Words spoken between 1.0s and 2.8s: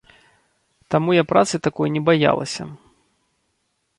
я працы такой не баялася.